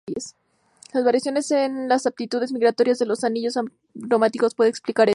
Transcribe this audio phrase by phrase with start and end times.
[0.93, 3.53] Las variaciones en las aptitudes migratorias de los anillos
[3.95, 5.09] aromáticos pueden explicar esto.